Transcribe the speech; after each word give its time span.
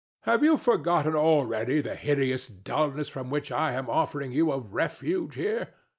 [To 0.01 0.03
the 0.03 0.23
Statue] 0.23 0.31
Have 0.31 0.43
you 0.43 0.57
forgotten 0.57 1.15
already 1.15 1.79
the 1.79 1.93
hideous 1.93 2.47
dulness 2.47 3.07
from 3.07 3.29
which 3.29 3.51
I 3.51 3.73
am 3.73 3.87
offering 3.87 4.31
you 4.31 4.51
a 4.51 4.57
refuge 4.57 5.35
here? 5.35 5.75